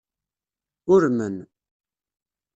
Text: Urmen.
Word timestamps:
Urmen. 0.93 1.35